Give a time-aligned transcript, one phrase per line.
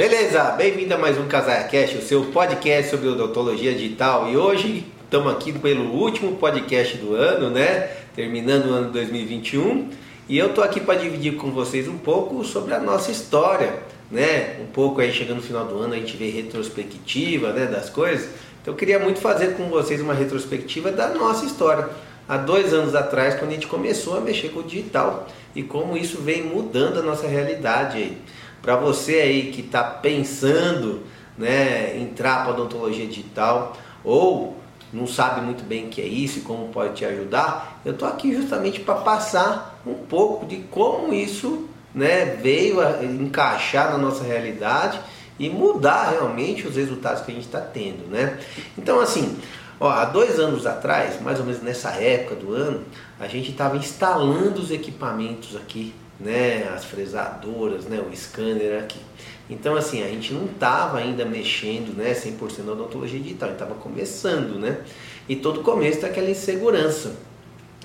[0.00, 4.30] Beleza, bem-vindo a mais um CasacaCast, o seu podcast sobre odontologia digital.
[4.30, 7.90] E hoje estamos aqui pelo último podcast do ano, né?
[8.16, 9.90] Terminando o ano 2021.
[10.26, 13.78] E eu tô aqui para dividir com vocês um pouco sobre a nossa história,
[14.10, 14.56] né?
[14.62, 18.26] Um pouco aí chegando no final do ano a gente vê retrospectiva, né, das coisas.
[18.62, 21.90] Então eu queria muito fazer com vocês uma retrospectiva da nossa história.
[22.26, 25.94] Há dois anos atrás, quando a gente começou a mexer com o digital e como
[25.94, 28.16] isso vem mudando a nossa realidade aí.
[28.62, 31.02] Para você aí que está pensando
[31.36, 34.56] né, entrar para odontologia digital ou
[34.92, 38.08] não sabe muito bem o que é isso e como pode te ajudar, eu estou
[38.08, 44.24] aqui justamente para passar um pouco de como isso né, veio a encaixar na nossa
[44.24, 45.00] realidade
[45.38, 48.06] e mudar realmente os resultados que a gente está tendo.
[48.08, 48.38] Né?
[48.76, 49.38] Então, assim,
[49.78, 52.84] ó, há dois anos atrás, mais ou menos nessa época do ano,
[53.18, 59.00] a gente estava instalando os equipamentos aqui né, as fresadoras, né, o scanner aqui.
[59.48, 64.58] Então assim, a gente não estava ainda mexendo, né, 100% na odontologia digital, estava começando,
[64.58, 64.80] né?
[65.28, 67.16] E todo começo daquela tá insegurança.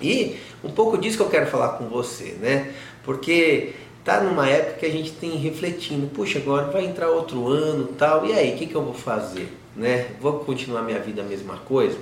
[0.01, 2.73] E um pouco disso que eu quero falar com você, né?
[3.03, 7.85] Porque tá numa época que a gente tem refletindo, puxa, agora vai entrar outro ano,
[7.97, 10.07] tal, e aí, o que, que eu vou fazer, né?
[10.19, 11.97] Vou continuar minha vida a mesma coisa?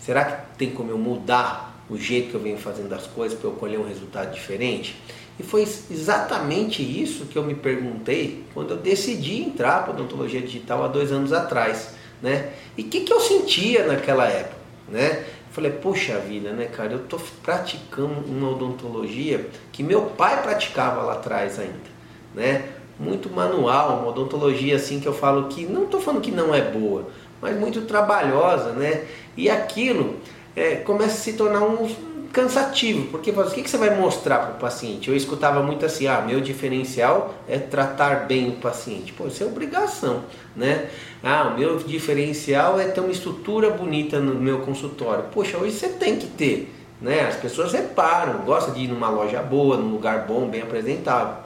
[0.00, 3.48] Será que tem como eu mudar o jeito que eu venho fazendo as coisas para
[3.48, 4.96] eu colher um resultado diferente?
[5.38, 10.84] E foi exatamente isso que eu me perguntei quando eu decidi entrar para odontologia digital
[10.84, 12.50] há dois anos atrás, né?
[12.76, 14.56] E o que, que eu sentia naquela época,
[14.88, 15.24] né?
[15.24, 16.92] Eu falei, poxa vida, né, cara?
[16.92, 21.90] Eu estou praticando uma odontologia que meu pai praticava lá atrás ainda,
[22.34, 22.68] né?
[22.98, 26.60] Muito manual, uma odontologia assim que eu falo que não estou falando que não é
[26.60, 27.08] boa,
[27.40, 29.06] mas muito trabalhosa, né?
[29.36, 30.16] E aquilo
[30.54, 31.88] é, começa a se tornar um
[32.32, 35.08] cansativo, porque o que, você vai mostrar para o paciente?
[35.08, 39.12] Eu escutava muito assim, ah, meu diferencial é tratar bem o paciente.
[39.12, 40.24] Pô, isso é obrigação,
[40.56, 40.88] né?
[41.22, 45.24] Ah, o meu diferencial é ter uma estrutura bonita no meu consultório.
[45.32, 47.20] Poxa, hoje você tem que ter, né?
[47.20, 51.36] As pessoas reparam, gostam de ir numa loja boa, num lugar bom, bem apresentável.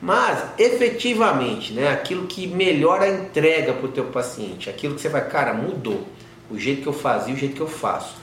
[0.00, 5.10] Mas, efetivamente, né, aquilo que melhora a entrega para o teu paciente, aquilo que você
[5.10, 6.06] vai, cara, mudou
[6.50, 8.14] o jeito que eu fazia, o jeito que eu faço.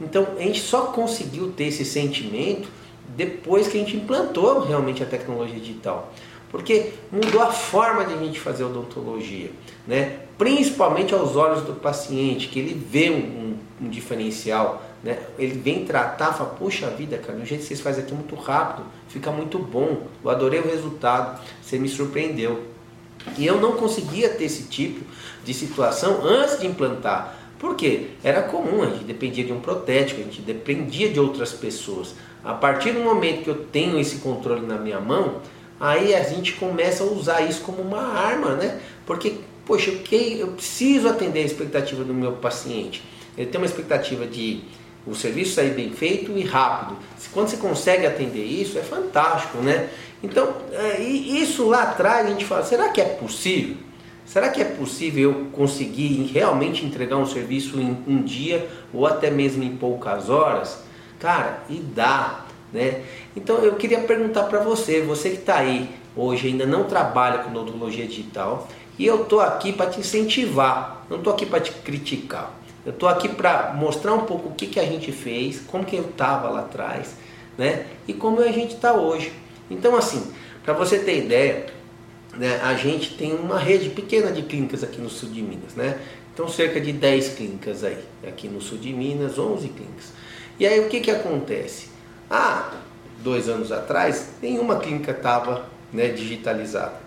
[0.00, 2.68] Então a gente só conseguiu ter esse sentimento
[3.16, 6.12] depois que a gente implantou realmente a tecnologia digital.
[6.50, 9.50] Porque mudou a forma de a gente fazer odontologia,
[9.86, 10.20] né?
[10.38, 15.18] principalmente aos olhos do paciente, que ele vê um, um, um diferencial, né?
[15.38, 18.34] ele vem tratar, fala, puxa vida, cara, o jeito que vocês fazem aqui é muito
[18.36, 22.62] rápido, fica muito bom, eu adorei o resultado, você me surpreendeu.
[23.36, 25.04] E eu não conseguia ter esse tipo
[25.44, 27.36] de situação antes de implantar.
[27.58, 28.08] Por quê?
[28.22, 32.14] Era comum, a gente dependia de um protético, a gente dependia de outras pessoas.
[32.44, 35.40] A partir do momento que eu tenho esse controle na minha mão,
[35.80, 38.80] aí a gente começa a usar isso como uma arma, né?
[39.06, 39.34] Porque,
[39.64, 43.02] poxa, eu preciso atender a expectativa do meu paciente.
[43.36, 44.62] Ele tem uma expectativa de
[45.06, 46.96] o serviço sair bem feito e rápido.
[47.32, 49.88] Quando você consegue atender isso, é fantástico, né?
[50.22, 53.76] Então, é, isso lá atrás a gente fala, será que é possível?
[54.26, 59.30] Será que é possível eu conseguir realmente entregar um serviço em um dia ou até
[59.30, 60.82] mesmo em poucas horas?
[61.20, 63.04] Cara, e dá, né?
[63.36, 67.50] Então eu queria perguntar para você, você que está aí hoje ainda não trabalha com
[67.50, 68.66] odontologia digital,
[68.98, 72.52] e eu estou aqui para te incentivar, não estou aqui para te criticar.
[72.84, 75.96] Eu estou aqui para mostrar um pouco o que, que a gente fez, como que
[75.96, 77.14] eu estava lá atrás,
[77.56, 77.86] né?
[78.08, 79.32] E como a gente está hoje.
[79.70, 80.32] Então assim,
[80.64, 81.66] para você ter ideia,
[82.38, 86.00] né, a gente tem uma rede pequena de clínicas aqui no sul de Minas, né?
[86.32, 90.12] Então cerca de 10 clínicas aí, aqui no sul de Minas, 11 clínicas.
[90.58, 91.88] E aí o que que acontece?
[92.30, 92.72] Ah,
[93.22, 97.06] dois anos atrás, nenhuma clínica estava né, digitalizada.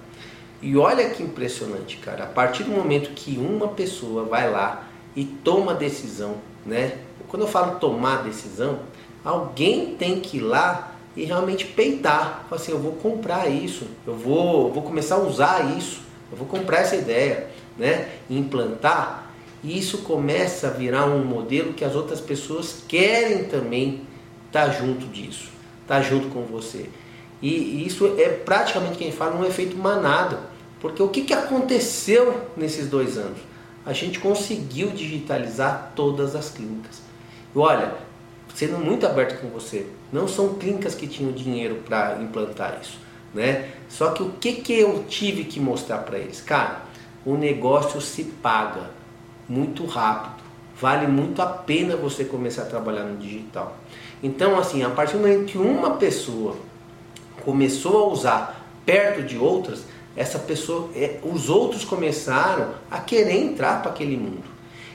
[0.62, 2.26] E olha que impressionante, cara.
[2.26, 6.36] A partir do momento que uma pessoa vai lá e toma decisão,
[6.66, 6.98] né?
[7.28, 8.80] Quando eu falo tomar decisão,
[9.24, 12.46] alguém tem que ir lá e realmente peitar.
[12.50, 16.48] Falar assim, eu vou comprar isso, eu vou, vou começar a usar isso, eu vou
[16.48, 17.48] comprar essa ideia,
[17.78, 18.10] né?
[18.30, 19.32] E implantar.
[19.64, 24.02] E isso começa a virar um modelo que as outras pessoas querem também
[24.48, 25.50] estar tá junto disso,
[25.82, 26.90] estar tá junto com você.
[27.42, 30.40] E isso é praticamente quem fala um efeito manada.
[30.80, 33.40] Porque o que, que aconteceu nesses dois anos?
[33.86, 37.02] A gente conseguiu digitalizar todas as clínicas.
[37.54, 37.94] E olha,
[38.54, 39.86] sendo muito aberto com você.
[40.12, 42.98] Não são clínicas que tinham dinheiro para implantar isso,
[43.34, 43.70] né?
[43.88, 46.42] Só que o que, que eu tive que mostrar para eles?
[46.42, 46.84] Cara,
[47.26, 48.90] o negócio se paga
[49.48, 50.44] muito rápido.
[50.80, 53.78] Vale muito a pena você começar a trabalhar no digital.
[54.24, 56.56] Então, assim, a partir do momento que uma pessoa
[57.44, 59.84] começou a usar perto de outras,
[60.16, 64.44] essa pessoa, é, os outros começaram a querer entrar para aquele mundo.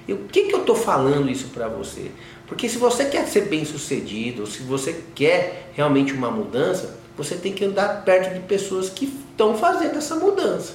[0.07, 2.11] E o que, que eu estou falando isso para você?
[2.47, 7.53] Porque se você quer ser bem sucedido, se você quer realmente uma mudança, você tem
[7.53, 10.75] que andar perto de pessoas que estão fazendo essa mudança.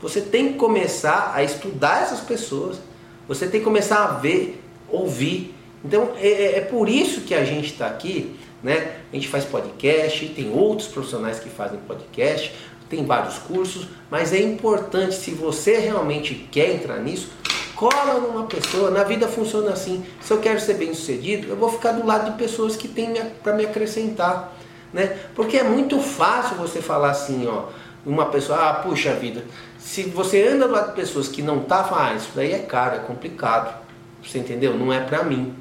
[0.00, 2.78] Você tem que começar a estudar essas pessoas.
[3.26, 5.54] Você tem que começar a ver, ouvir.
[5.84, 8.96] Então é, é, é por isso que a gente está aqui, né?
[9.10, 12.52] A gente faz podcast, tem outros profissionais que fazem podcast,
[12.88, 17.30] tem vários cursos, mas é importante se você realmente quer entrar nisso,
[17.76, 18.90] cola numa pessoa.
[18.90, 20.04] Na vida funciona assim.
[20.20, 23.14] Se eu quero ser bem sucedido, eu vou ficar do lado de pessoas que têm
[23.42, 24.56] para me acrescentar,
[24.92, 25.16] né?
[25.34, 27.66] Porque é muito fácil você falar assim, ó,
[28.04, 29.44] uma pessoa, ah, puxa vida,
[29.78, 32.58] se você anda do lado de pessoas que não tá, fala, ah, isso daí é
[32.58, 33.84] caro, é complicado.
[34.24, 34.74] Você entendeu?
[34.76, 35.54] Não é pra mim.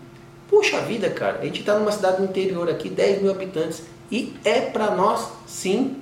[0.50, 4.34] Puxa vida, cara, a gente está numa cidade do interior aqui, 10 mil habitantes, e
[4.44, 5.98] é para nós sim,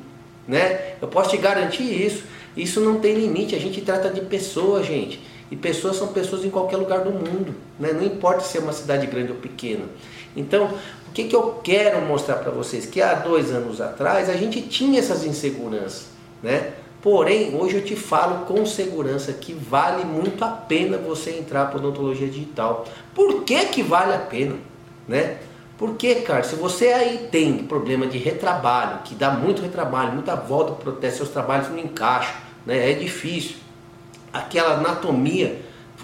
[0.48, 0.96] né?
[1.02, 2.24] Eu posso te garantir isso.
[2.56, 5.20] Isso não tem limite, a gente trata de pessoas, gente.
[5.54, 7.94] E pessoas são pessoas em qualquer lugar do mundo, né?
[7.94, 9.86] não importa se é uma cidade grande ou pequena.
[10.36, 10.66] Então,
[11.08, 12.88] o que, que eu quero mostrar para vocês?
[12.88, 16.08] Que há dois anos atrás a gente tinha essas inseguranças,
[16.42, 16.74] né?
[17.04, 21.78] Porém, hoje eu te falo com segurança que vale muito a pena você entrar para
[21.78, 22.88] odontologia digital.
[23.14, 24.56] Por que, que vale a pena?
[25.08, 25.38] Né?
[25.78, 30.72] Porque, cara, se você aí tem problema de retrabalho, que dá muito retrabalho, muita volta
[30.72, 32.34] para proteger seus trabalhos não encaixam,
[32.66, 32.90] né?
[32.90, 33.58] é difícil.
[34.34, 35.62] Aquela anatomia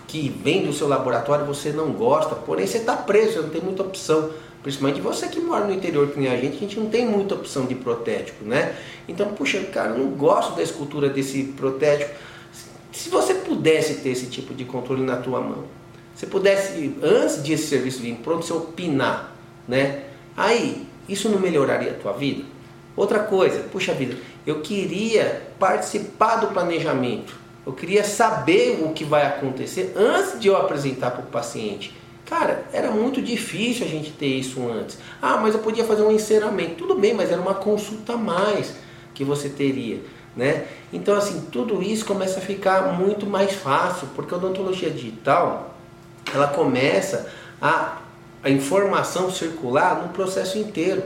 [0.08, 3.62] que vem do seu laboratório você não gosta, porém você está preso, você não tem
[3.62, 4.30] muita opção.
[4.62, 7.34] Principalmente você que mora no interior que nem a gente, a gente não tem muita
[7.34, 8.76] opção de protético, né?
[9.08, 12.12] Então, puxa, cara, eu não gosto da escultura desse protético.
[12.92, 15.64] Se você pudesse ter esse tipo de controle na tua mão,
[16.14, 19.34] se pudesse, antes de esse serviço vir pronto, você opinar,
[19.66, 20.04] né?
[20.36, 22.44] Aí, isso não melhoraria a tua vida?
[22.98, 27.39] Outra coisa, puxa vida, eu queria participar do planejamento.
[27.70, 31.96] Eu queria saber o que vai acontecer antes de eu apresentar para o paciente.
[32.26, 34.98] Cara, era muito difícil a gente ter isso antes.
[35.22, 36.74] Ah, mas eu podia fazer um encerramento.
[36.74, 38.74] Tudo bem, mas era uma consulta a mais
[39.14, 40.02] que você teria.
[40.36, 40.66] Né?
[40.92, 45.76] Então, assim, tudo isso começa a ficar muito mais fácil, porque a odontologia digital
[46.34, 47.30] ela começa
[47.62, 48.00] a,
[48.44, 51.04] a informação circular no processo inteiro,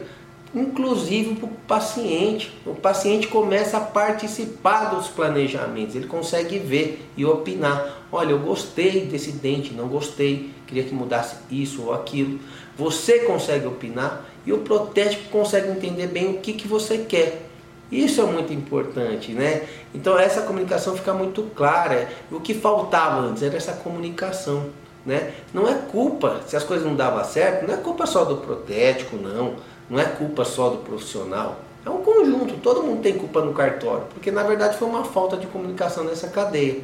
[0.54, 2.56] inclusive para o paciente.
[2.66, 8.04] O paciente começa a participar dos planejamentos, ele consegue ver e opinar.
[8.12, 12.40] Olha, eu gostei desse dente, não gostei, queria que mudasse isso ou aquilo.
[12.78, 17.50] Você consegue opinar e o protético consegue entender bem o que, que você quer.
[17.92, 19.68] Isso é muito importante, né?
[19.94, 22.10] Então essa comunicação fica muito clara.
[22.32, 24.70] O que faltava antes era essa comunicação,
[25.06, 25.34] né?
[25.54, 29.16] Não é culpa se as coisas não davam certo, não é culpa só do protético,
[29.18, 29.56] não.
[29.90, 31.60] Não é culpa só do profissional.
[31.86, 35.36] É um conjunto, todo mundo tem culpa no cartório, porque na verdade foi uma falta
[35.36, 36.82] de comunicação nessa cadeia.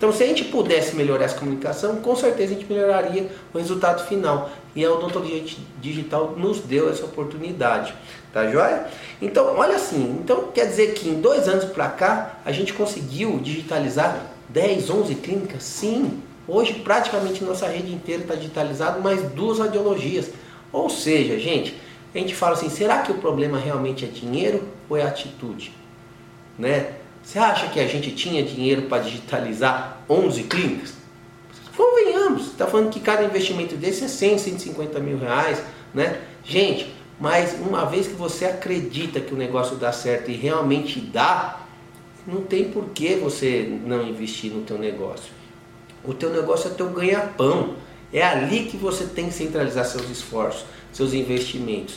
[0.00, 4.02] Então, se a gente pudesse melhorar essa comunicação, com certeza a gente melhoraria o resultado
[4.08, 4.48] final.
[4.74, 5.44] E a odontologia
[5.78, 7.92] digital nos deu essa oportunidade.
[8.32, 8.86] Tá joia?
[9.20, 13.38] Então, olha assim, então quer dizer que em dois anos para cá a gente conseguiu
[13.42, 15.62] digitalizar 10, 11 clínicas?
[15.62, 16.22] Sim.
[16.48, 20.30] Hoje praticamente nossa rede inteira está digitalizada, mais duas radiologias.
[20.72, 21.76] Ou seja, gente,
[22.14, 25.72] a gente fala assim, será que o problema realmente é dinheiro ou é atitude?
[26.58, 26.94] Né?
[27.22, 30.94] Você acha que a gente tinha dinheiro para digitalizar 11 clínicas?
[31.76, 35.62] Convenhamos, está falando que cada investimento desse é 100, 150 mil reais,
[35.94, 36.20] né?
[36.44, 41.60] Gente, mas uma vez que você acredita que o negócio dá certo e realmente dá,
[42.26, 45.32] não tem por que você não investir no teu negócio.
[46.04, 47.76] O teu negócio é teu ganha-pão.
[48.12, 51.96] É ali que você tem que centralizar seus esforços, seus investimentos.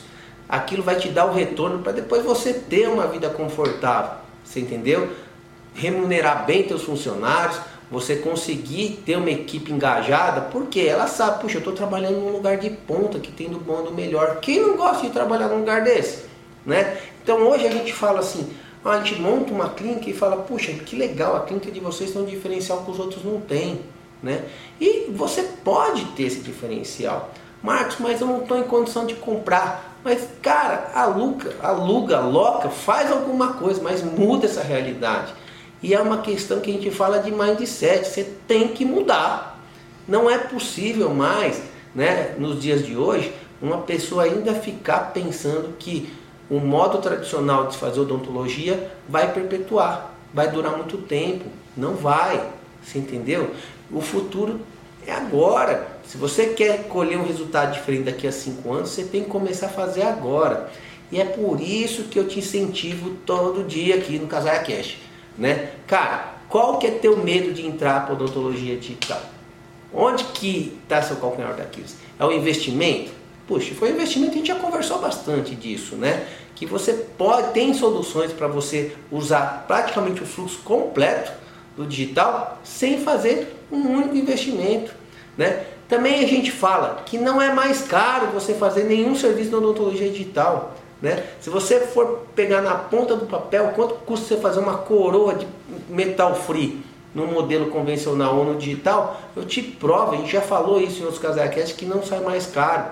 [0.53, 4.17] Aquilo vai te dar o retorno para depois você ter uma vida confortável.
[4.45, 5.09] Você entendeu?
[5.73, 11.59] Remunerar bem teus funcionários, você conseguir ter uma equipe engajada, porque ela sabe, puxa, eu
[11.59, 14.41] estou trabalhando num lugar de ponta que tem do bom do melhor.
[14.41, 16.25] Quem não gosta de trabalhar num lugar desse?
[16.63, 16.99] Né?
[17.23, 18.47] Então hoje a gente fala assim,
[18.85, 22.21] a gente monta uma clínica e fala, puxa, que legal, a clínica de vocês tem
[22.21, 23.81] um diferencial que os outros não têm.
[24.21, 24.43] Né?
[24.79, 27.31] E você pode ter esse diferencial.
[27.63, 29.92] Marcos, mas eu não estou em condição de comprar.
[30.03, 35.33] Mas, cara, aluga, aluga, loca, faz alguma coisa, mas muda essa realidade.
[35.81, 39.59] E é uma questão que a gente fala de mindset, você tem que mudar.
[40.07, 41.61] Não é possível mais,
[41.95, 46.11] né, nos dias de hoje, uma pessoa ainda ficar pensando que
[46.49, 51.45] o modo tradicional de fazer odontologia vai perpetuar, vai durar muito tempo.
[51.75, 52.49] Não vai,
[52.83, 53.51] você entendeu?
[53.89, 54.59] O futuro
[55.07, 55.87] é agora.
[56.07, 59.67] Se você quer colher um resultado diferente daqui a cinco anos, você tem que começar
[59.67, 60.69] a fazer agora.
[61.11, 64.97] E é por isso que eu te incentivo todo dia aqui no Casaia Cash.
[65.37, 65.71] né?
[65.87, 69.21] Cara, qual que é teu medo de entrar para odontologia digital?
[69.93, 71.95] Onde que está seu calcanhar daqueles?
[72.19, 73.11] É o investimento?
[73.47, 76.25] Puxa, foi investimento, a gente já conversou bastante disso, né?
[76.55, 81.42] Que você pode, tem soluções para você usar praticamente o fluxo completo
[81.75, 84.93] do digital sem fazer um único investimento,
[85.37, 85.65] né?
[85.87, 90.09] Também a gente fala que não é mais caro você fazer nenhum serviço de odontologia
[90.09, 90.73] digital.
[91.01, 91.23] Né?
[91.39, 95.45] Se você for pegar na ponta do papel, quanto custa você fazer uma coroa de
[95.89, 96.81] metal free
[97.13, 99.21] no modelo convencional ou no digital?
[99.35, 102.47] Eu te provo, a gente já falou isso em outros casaquetes, que não sai mais
[102.47, 102.85] caro.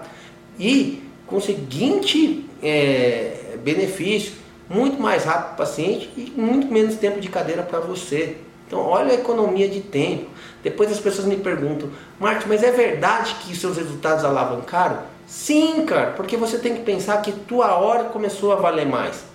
[0.59, 4.33] E com o seguinte é, benefício,
[4.69, 8.37] muito mais rápido para o paciente e muito menos tempo de cadeira para você.
[8.71, 10.27] Então, olha a economia de tempo.
[10.63, 14.99] Depois as pessoas me perguntam, Marcos, mas é verdade que seus resultados alavancaram?
[15.27, 19.25] Sim, cara, porque você tem que pensar que tua hora começou a valer mais.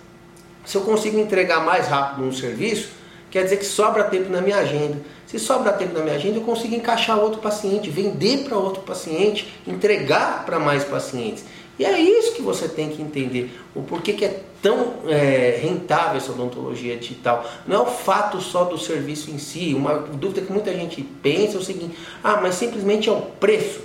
[0.65, 2.89] Se eu consigo entregar mais rápido um serviço,
[3.29, 4.97] quer dizer que sobra tempo na minha agenda.
[5.27, 9.53] Se sobra tempo na minha agenda, eu consigo encaixar outro paciente, vender para outro paciente,
[9.67, 11.45] entregar para mais pacientes.
[11.79, 16.17] E é isso que você tem que entender, o porquê que é tão é, rentável
[16.17, 17.45] essa odontologia digital.
[17.67, 21.57] Não é o fato só do serviço em si, uma dúvida que muita gente pensa
[21.57, 23.81] é o seguinte, ah, mas simplesmente é o preço.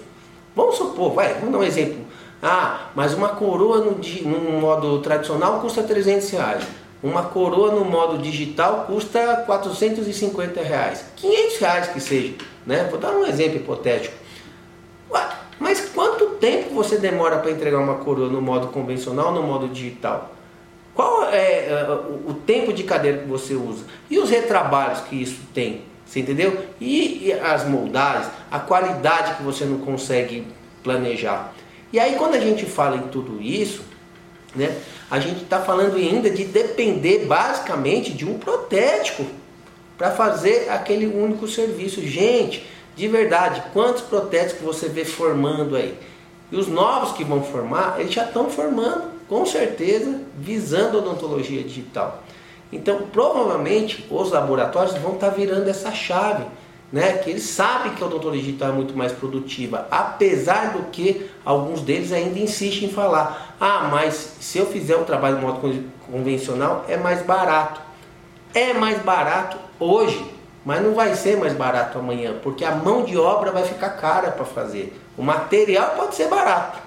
[0.57, 1.99] Vamos supor, vai, vamos dar um exemplo.
[2.43, 6.65] Ah, mas uma coroa no, no modo tradicional custa 300 reais.
[7.03, 11.05] Uma coroa no modo digital custa 450 reais.
[11.17, 12.35] 500 reais que seja.
[12.67, 12.87] Né?
[12.91, 14.15] Vou dar um exemplo hipotético.
[15.11, 15.29] Ué,
[15.63, 20.35] mas quanto tempo você demora para entregar uma coroa no modo convencional no modo digital?
[20.95, 23.85] Qual é uh, o tempo de cadeira que você usa?
[24.11, 25.83] E os retrabalhos que isso tem?
[26.05, 26.59] Você entendeu?
[26.81, 30.47] E, e as moldagens, a qualidade que você não consegue
[30.83, 31.55] planejar.
[31.93, 33.83] E aí quando a gente fala em tudo isso,
[34.55, 34.77] né,
[35.11, 39.25] a gente está falando ainda de depender basicamente de um protético
[39.97, 42.07] para fazer aquele único serviço.
[42.07, 45.97] Gente, de verdade, quantos protéticos você vê formando aí?
[46.51, 52.23] E os novos que vão formar, eles já estão formando, com certeza, visando odontologia digital.
[52.71, 56.45] Então, provavelmente, os laboratórios vão estar tá virando essa chave,
[56.93, 57.15] né?
[57.15, 61.81] Que eles sabem que a odontologia digital é muito mais produtiva, apesar do que alguns
[61.81, 66.85] deles ainda insistem em falar: ah, mas se eu fizer o trabalho de modo convencional,
[66.89, 67.81] é mais barato.
[68.55, 70.23] É mais barato hoje,
[70.65, 74.31] mas não vai ser mais barato amanhã, porque a mão de obra vai ficar cara
[74.31, 74.99] para fazer.
[75.17, 76.79] O material pode ser barato,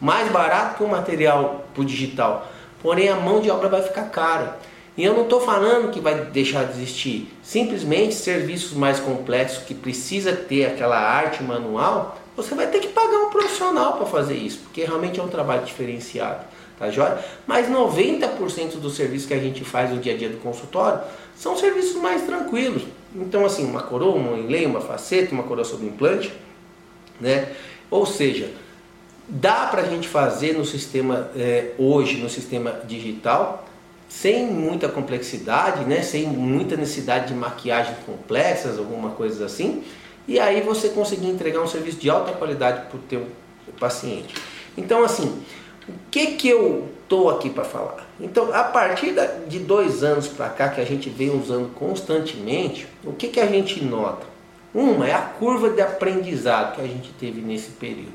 [0.00, 2.48] mais barato que o material para o digital,
[2.82, 4.58] porém a mão de obra vai ficar cara.
[4.96, 9.74] E eu não estou falando que vai deixar de existir, simplesmente serviços mais complexos que
[9.74, 14.58] precisa ter aquela arte manual, você vai ter que pagar um profissional para fazer isso,
[14.64, 16.44] porque realmente é um trabalho diferenciado,
[16.78, 16.86] tá?
[17.46, 21.00] Mas 90% dos serviços que a gente faz no dia a dia do consultório
[21.36, 22.82] são serviços mais tranquilos.
[23.14, 26.32] Então, assim, uma coroa, um enleio, uma faceta, uma coroa sobre implante,
[27.20, 27.52] né?
[27.90, 28.50] Ou seja,
[29.28, 33.66] dá para a gente fazer no sistema é, hoje, no sistema digital,
[34.08, 36.02] sem muita complexidade, né?
[36.02, 39.82] Sem muita necessidade de maquiagem complexas, alguma coisa assim.
[40.26, 43.26] E aí você conseguir entregar um serviço de alta qualidade para o teu
[43.78, 44.34] paciente.
[44.76, 45.42] Então, assim,
[45.88, 48.09] o que que eu estou aqui para falar?
[48.20, 49.14] Então, a partir
[49.48, 53.46] de dois anos para cá que a gente vem usando constantemente, o que que a
[53.46, 54.26] gente nota?
[54.74, 58.12] Uma é a curva de aprendizado que a gente teve nesse período.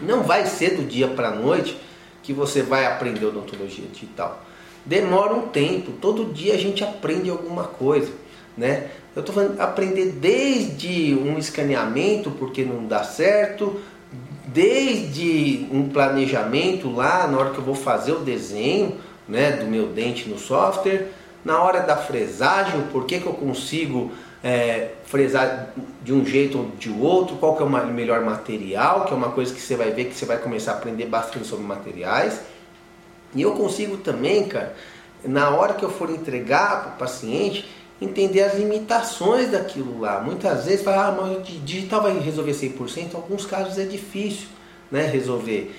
[0.00, 1.76] Não vai ser do dia para a noite
[2.22, 4.44] que você vai aprender odontologia digital.
[4.84, 8.12] Demora um tempo, todo dia a gente aprende alguma coisa,
[8.56, 8.90] né?
[9.16, 13.80] Eu estou falando aprender desde um escaneamento porque não dá certo,
[14.58, 18.96] desde um planejamento lá na hora que eu vou fazer o desenho
[19.28, 21.12] né, do meu dente no software,
[21.44, 24.10] na hora da fresagem, por que, que eu consigo
[24.42, 25.72] é, fresar
[26.02, 29.30] de um jeito ou de outro, qual que é o melhor material, que é uma
[29.30, 32.40] coisa que você vai ver que você vai começar a aprender bastante sobre materiais.
[33.36, 34.74] E eu consigo também, cara,
[35.24, 37.64] na hora que eu for entregar para o paciente,
[38.00, 40.20] entender as limitações daquilo lá.
[40.20, 44.46] Muitas vezes fala, ah, mas o digital vai resolver 100%, em alguns casos é difícil
[44.90, 45.74] né, resolver.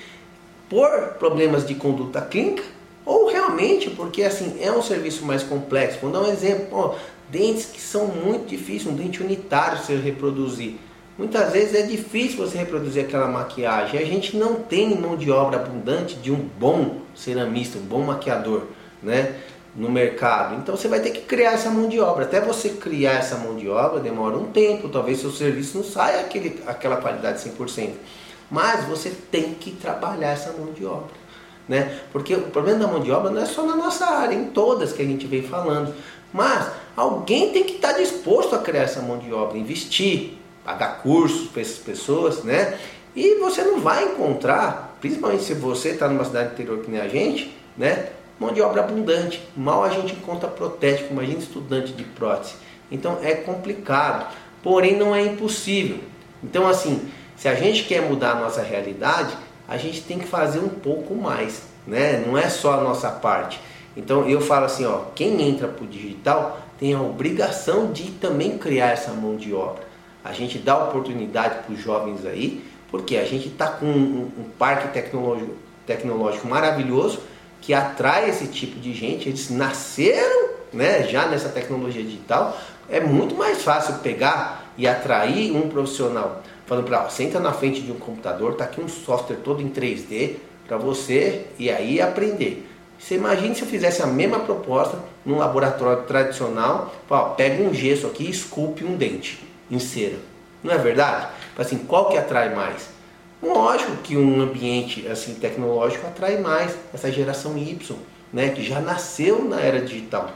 [0.69, 2.63] Por problemas de conduta clínica,
[3.05, 5.99] ou realmente porque assim é um serviço mais complexo.
[6.01, 6.95] Vou dar um exemplo, ó,
[7.29, 10.75] dentes que são muito difíceis, um dente unitário se reproduzir.
[11.17, 13.99] Muitas vezes é difícil você reproduzir aquela maquiagem.
[13.99, 18.63] A gente não tem mão de obra abundante de um bom ceramista, um bom maquiador,
[19.03, 19.35] né?
[19.75, 20.55] No mercado.
[20.55, 22.25] Então você vai ter que criar essa mão de obra.
[22.25, 26.21] Até você criar essa mão de obra demora um tempo, talvez seu serviço não saia
[26.21, 27.91] aquele, aquela qualidade 100%.
[28.49, 31.19] Mas você tem que trabalhar essa mão de obra.
[31.67, 31.99] Né?
[32.11, 34.91] Porque o problema da mão de obra não é só na nossa área, em todas
[34.91, 35.93] que a gente vem falando.
[36.33, 40.33] Mas alguém tem que estar disposto a criar essa mão de obra, investir,
[40.65, 42.77] pagar cursos para essas pessoas, né?
[43.15, 47.07] E você não vai encontrar, principalmente se você está numa cidade interior que nem a
[47.07, 48.09] gente, né?
[48.39, 49.41] Mão de obra abundante.
[49.55, 52.53] Mal a gente encontra protético, imagina estudante de prótese.
[52.91, 55.99] Então é complicado, porém não é impossível.
[56.43, 59.35] Então assim, se a gente quer mudar a nossa realidade,
[59.67, 62.23] a gente tem que fazer um pouco mais, né?
[62.25, 63.59] Não é só a nossa parte.
[63.95, 68.57] Então eu falo assim, ó, quem entra para o digital tem a obrigação de também
[68.57, 69.83] criar essa mão de obra.
[70.23, 74.43] A gente dá oportunidade para os jovens aí, porque a gente está com um, um,
[74.57, 75.53] parque tecnológico,
[75.85, 77.19] tecnológico maravilhoso
[77.61, 79.29] que atrai esse tipo de gente.
[79.29, 82.57] Eles nasceram né, já nessa tecnologia digital.
[82.89, 87.91] É muito mais fácil pegar e atrair um profissional falando para senta na frente de
[87.91, 90.35] um computador, tá aqui um software todo em 3D
[90.67, 92.69] para você e aí aprender.
[92.99, 98.05] Você imagina se eu fizesse a mesma proposta num laboratório tradicional, ó, pega um gesso
[98.05, 100.17] aqui e esculpe um dente em cera.
[100.63, 101.29] Não é verdade?
[101.57, 102.87] Assim, qual que atrai mais?
[103.41, 107.95] Lógico que um ambiente assim tecnológico atrai mais essa geração Y,
[108.33, 110.31] né, que já nasceu na era digital.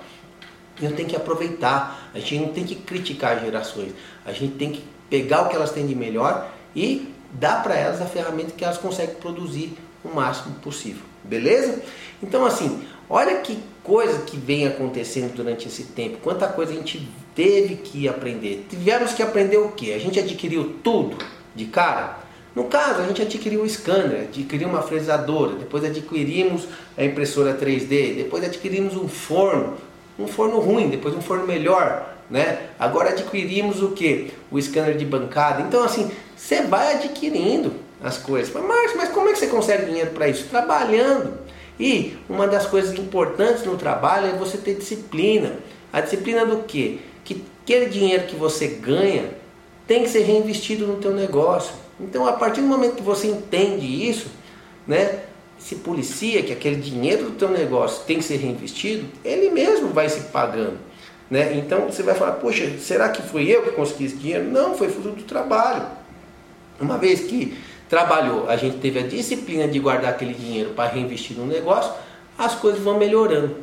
[0.81, 2.09] E eu tenho que aproveitar.
[2.13, 3.93] A gente não tem que criticar as gerações.
[4.25, 8.01] A gente tem que pegar o que elas têm de melhor e dar para elas
[8.01, 11.03] a ferramenta que elas conseguem produzir o máximo possível.
[11.23, 11.81] Beleza?
[12.21, 17.07] Então, assim, olha que coisa que vem acontecendo durante esse tempo, quanta coisa a gente
[17.35, 18.65] teve que aprender.
[18.69, 19.93] Tivemos que aprender o que?
[19.93, 21.17] A gente adquiriu tudo
[21.55, 22.22] de cara?
[22.55, 28.15] No caso, a gente adquiriu o scanner, adquiriu uma fresadora, depois adquirimos a impressora 3D,
[28.15, 29.75] depois adquirimos um forno,
[30.19, 32.69] um forno ruim, depois um forno melhor, né?
[32.77, 34.31] Agora adquirimos o que?
[34.51, 35.63] O scanner de bancada.
[35.63, 38.53] Então, assim, você vai adquirindo as coisas.
[38.53, 40.45] Mas, mas como é que você consegue dinheiro para isso?
[40.47, 41.39] Trabalhando.
[41.79, 45.53] E uma das coisas importantes no trabalho é você ter disciplina.
[45.91, 46.99] A disciplina do quê?
[47.23, 49.31] Que aquele dinheiro que você ganha
[49.87, 51.73] tem que ser reinvestido no teu negócio.
[52.03, 54.27] Então, a partir do momento que você entende isso,
[54.85, 55.21] né,
[55.57, 60.09] se policia que aquele dinheiro do teu negócio tem que ser reinvestido, ele mesmo vai
[60.09, 60.77] se pagando.
[61.31, 61.57] Né?
[61.57, 64.43] Então você vai falar, poxa, será que fui eu que consegui esse dinheiro?
[64.43, 65.85] Não, foi fruto do trabalho.
[66.79, 71.37] Uma vez que trabalhou, a gente teve a disciplina de guardar aquele dinheiro para reinvestir
[71.37, 71.93] no negócio,
[72.37, 73.55] as coisas vão melhorando.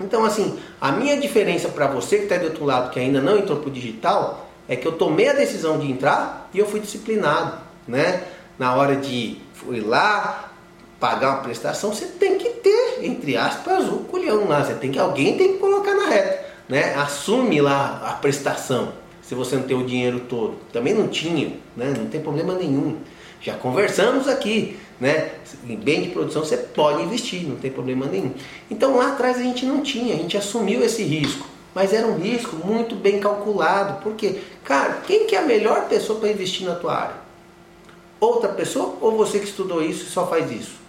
[0.00, 3.38] Então, assim, a minha diferença para você que está do outro lado, que ainda não
[3.38, 6.78] entrou para o digital, é que eu tomei a decisão de entrar e eu fui
[6.78, 8.22] disciplinado, né?
[8.56, 9.36] Na hora de
[9.68, 10.52] ir lá
[11.00, 14.62] pagar uma prestação, você tem que ter, entre aspas, o culhão lá.
[14.62, 16.94] Você tem que alguém tem que colocar na reta, né?
[16.94, 20.54] Assume lá a prestação, se você não tem o dinheiro todo.
[20.72, 21.92] Também não tinha, né?
[21.98, 22.98] Não tem problema nenhum.
[23.40, 25.32] Já conversamos aqui, né?
[25.68, 28.34] Em bem de produção você pode investir, não tem problema nenhum.
[28.70, 31.49] Então lá atrás a gente não tinha, a gente assumiu esse risco.
[31.74, 34.02] Mas era um risco muito bem calculado.
[34.02, 37.16] Porque, cara, quem que é a melhor pessoa para investir na tua área?
[38.18, 40.80] Outra pessoa ou você que estudou isso e só faz isso?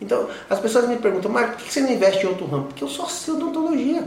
[0.00, 2.64] Então, as pessoas me perguntam, Marco, por que você não investe em outro ramo?
[2.64, 4.06] Porque eu só sei odontologia.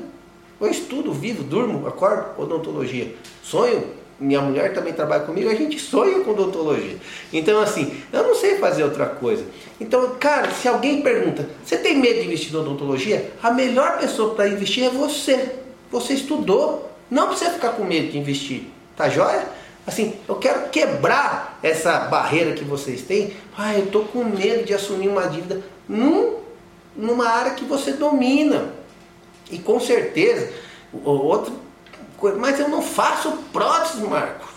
[0.60, 3.16] Eu estudo, vivo, durmo, acordo, odontologia.
[3.42, 6.98] Sonho minha mulher também trabalha comigo, a gente sonha com odontologia.
[7.34, 9.44] Então, assim, eu não sei fazer outra coisa.
[9.80, 13.32] Então, cara, se alguém pergunta, você tem medo de investir na odontologia?
[13.44, 15.56] A melhor pessoa para investir é você.
[15.96, 18.64] Você estudou, não precisa ficar com medo de investir.
[18.98, 19.48] Tá joia?
[19.88, 23.34] Assim, eu quero quebrar essa barreira que vocês têm.
[23.58, 26.40] Ah, eu estou com medo de assumir uma dívida num,
[26.98, 28.74] numa área que você domina.
[29.50, 30.52] E com certeza,
[31.06, 31.54] outro
[32.40, 34.50] mas eu não faço prótese, Marcos.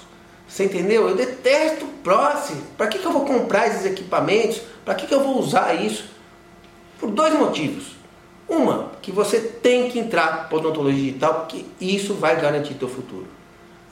[0.49, 1.09] Você entendeu?
[1.09, 2.55] Eu detesto prótese.
[2.77, 4.61] Para que, que eu vou comprar esses equipamentos?
[4.85, 6.07] Para que, que eu vou usar isso?
[6.99, 7.98] Por dois motivos.
[8.49, 13.27] Uma, que você tem que entrar para odontologia digital, porque isso vai garantir teu futuro.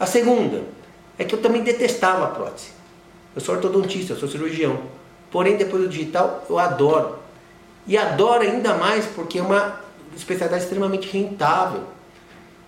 [0.01, 0.63] A segunda,
[1.19, 2.69] é que eu também detestava a prótese.
[3.35, 4.79] Eu sou ortodontista, eu sou cirurgião.
[5.31, 7.19] Porém, depois do digital, eu adoro.
[7.87, 9.81] E adoro ainda mais porque é uma
[10.17, 11.83] especialidade extremamente rentável.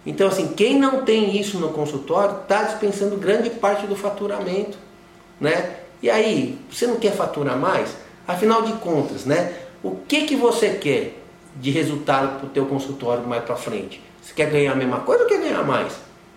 [0.05, 4.79] Então, assim, quem não tem isso no consultório está dispensando grande parte do faturamento,
[5.41, 5.81] né?
[6.03, 7.97] E aí, você não quer faturar mais?
[8.27, 9.55] Afinal de contas, né?
[9.83, 11.23] O que que você quer
[11.61, 14.03] de resultado para o teu consultório mais para frente?
[14.23, 15.95] Você quer ganhar a mesma coisa ou quer ganhar mais,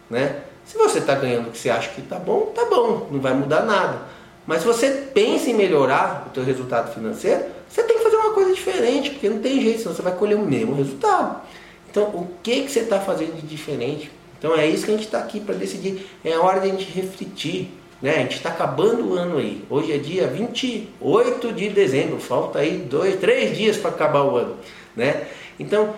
[0.10, 0.41] né?
[0.65, 3.34] Se você está ganhando o que você acha que está bom, tá bom, não vai
[3.34, 3.99] mudar nada.
[4.45, 8.34] Mas se você pensa em melhorar o teu resultado financeiro, você tem que fazer uma
[8.34, 11.41] coisa diferente, porque não tem jeito, senão você vai colher o mesmo resultado.
[11.89, 14.12] Então, o que, que você está fazendo de diferente?
[14.39, 16.10] Então, é isso que a gente está aqui para decidir.
[16.23, 17.69] É a hora de a gente refletir.
[18.01, 18.15] Né?
[18.15, 19.63] A gente está acabando o ano aí.
[19.69, 22.17] Hoje é dia 28 de dezembro.
[22.19, 24.55] Falta aí dois, três dias para acabar o ano.
[24.95, 25.27] Né?
[25.60, 25.93] Então,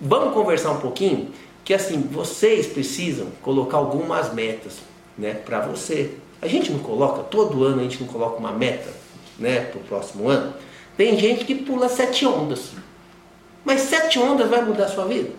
[0.00, 1.30] vamos conversar um pouquinho.
[1.64, 4.78] Que assim, vocês precisam colocar algumas metas,
[5.16, 6.14] né, para você.
[6.40, 8.90] A gente não coloca, todo ano a gente não coloca uma meta,
[9.38, 10.54] né, para o próximo ano.
[10.96, 12.70] Tem gente que pula sete ondas.
[13.64, 15.30] Mas sete ondas vai mudar a sua vida?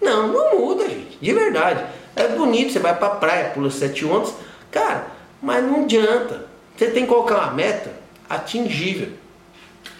[0.00, 1.18] Não, não muda, gente.
[1.20, 1.84] De verdade.
[2.16, 4.34] É bonito, você vai para a praia, pula sete ondas.
[4.70, 5.06] Cara,
[5.40, 6.46] mas não adianta.
[6.76, 7.92] Você tem que colocar uma meta
[8.28, 9.12] atingível.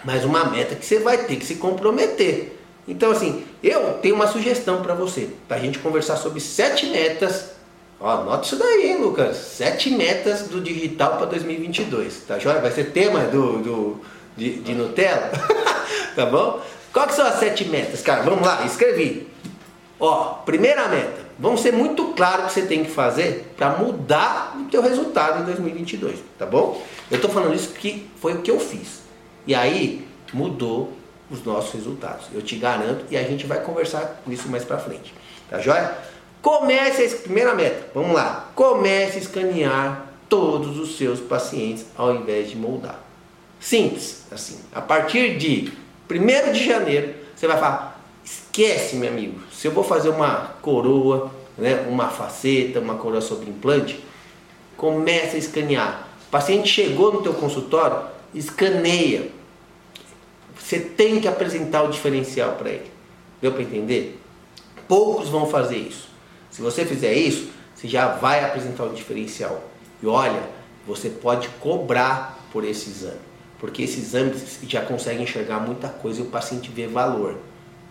[0.05, 2.57] Mas uma meta que você vai ter que se comprometer.
[2.87, 7.51] Então, assim, eu tenho uma sugestão para você, para a gente conversar sobre sete metas.
[7.99, 9.35] Ó, anota isso daí, Lucas.
[9.37, 12.59] Sete metas do digital para 2022, tá joia?
[12.59, 14.01] Vai ser tema do, do
[14.37, 15.31] de, de Nutella,
[16.15, 16.61] tá bom?
[16.93, 18.21] Qual que são as sete metas, cara?
[18.21, 19.27] Vamos lá, escrevi.
[19.99, 21.25] Ó, primeira meta.
[21.37, 25.41] Vamos ser muito claro o que você tem que fazer para mudar o teu resultado
[25.41, 26.81] em 2022, tá bom?
[27.09, 29.04] Eu estou falando isso que foi o que eu fiz.
[29.47, 30.93] E aí mudou
[31.29, 32.27] os nossos resultados.
[32.33, 35.13] Eu te garanto e a gente vai conversar com isso mais para frente.
[35.49, 35.95] Tá joia?
[36.41, 37.87] Comece a primeira meta.
[37.93, 38.51] Vamos lá.
[38.55, 42.99] Comece a escanear todos os seus pacientes ao invés de moldar.
[43.59, 44.59] Simples, assim.
[44.73, 45.71] A partir de
[46.09, 49.39] 1 de janeiro, você vai falar: esquece, meu amigo.
[49.51, 54.03] Se eu vou fazer uma coroa, né, uma faceta, uma coroa sobre implante,
[54.77, 56.07] comece a escanear.
[56.27, 57.97] O paciente chegou no teu consultório,
[58.35, 59.31] escaneia
[60.65, 62.89] você tem que apresentar o diferencial para ele.
[63.39, 64.19] Deu para entender?
[64.87, 66.09] Poucos vão fazer isso.
[66.49, 69.61] Se você fizer isso, você já vai apresentar o diferencial.
[70.01, 70.41] E olha,
[70.87, 73.19] você pode cobrar por esse exame,
[73.59, 77.37] porque esse exame já consegue enxergar muita coisa e o paciente vê valor.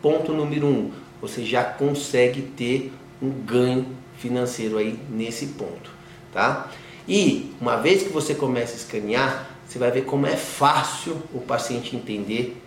[0.03, 3.87] Ponto número um, você já consegue ter um ganho
[4.19, 5.91] financeiro aí nesse ponto,
[6.33, 6.71] tá?
[7.07, 11.41] E uma vez que você começa a escanear, você vai ver como é fácil o
[11.41, 12.61] paciente entender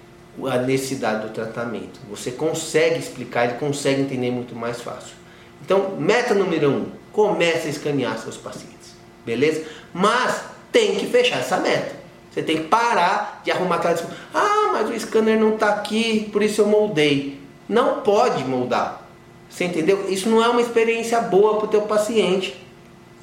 [0.46, 2.00] a necessidade do tratamento.
[2.10, 5.16] Você consegue explicar, ele consegue entender muito mais fácil.
[5.64, 8.94] Então, meta número um, comece a escanear seus pacientes,
[9.26, 9.66] beleza?
[9.94, 11.96] Mas tem que fechar essa meta.
[12.32, 14.16] Você tem que parar de arrumar aquela desculpa.
[14.32, 17.40] Ah, mas o scanner não está aqui, por isso eu moldei.
[17.68, 19.08] Não pode moldar.
[19.50, 20.06] Você entendeu?
[20.08, 22.56] Isso não é uma experiência boa para o teu paciente.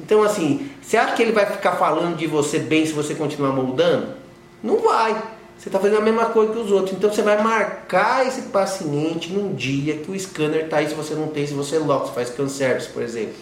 [0.00, 3.52] Então, assim, você acha que ele vai ficar falando de você bem se você continuar
[3.52, 4.14] moldando?
[4.62, 5.22] Não vai.
[5.56, 6.96] Você está fazendo a mesma coisa que os outros.
[6.96, 11.14] Então você vai marcar esse paciente num dia que o scanner está aí, se você
[11.14, 13.34] não tem, se você loca, você faz scan service, por exemplo.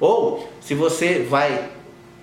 [0.00, 1.70] Ou se você vai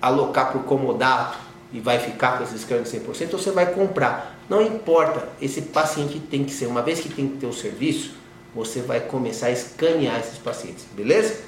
[0.00, 1.38] alocar por comodato
[1.72, 4.38] e vai ficar com esse scanner 100%, você vai comprar.
[4.48, 8.12] Não importa, esse paciente tem que ser, uma vez que tem que ter o serviço,
[8.54, 11.40] você vai começar a escanear esses pacientes, beleza?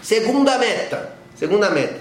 [0.00, 2.00] Segunda meta, segunda meta,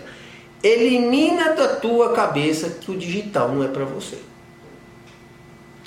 [0.62, 4.17] elimina da tua cabeça que o digital não é para você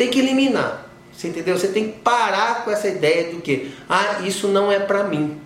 [0.03, 0.87] tem que eliminar.
[1.12, 1.57] Você entendeu?
[1.57, 5.41] Você tem que parar com essa ideia do que, ah, isso não é para mim,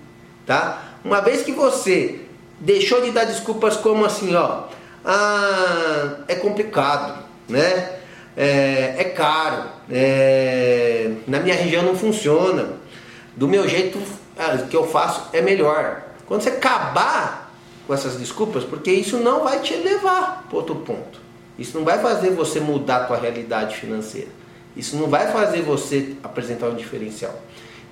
[0.46, 0.82] tá?
[1.04, 2.20] Uma vez que você
[2.60, 4.64] deixou de dar desculpas como assim, ó,
[5.04, 7.96] ah, é complicado, né?
[8.36, 12.74] É, é caro, é, na minha região não funciona,
[13.34, 13.98] do meu jeito
[14.38, 16.02] ah, que eu faço é melhor.
[16.26, 17.45] Quando você acabar
[17.86, 21.20] com essas desculpas, porque isso não vai te levar para outro ponto.
[21.58, 24.28] Isso não vai fazer você mudar a tua realidade financeira.
[24.76, 27.34] Isso não vai fazer você apresentar um diferencial.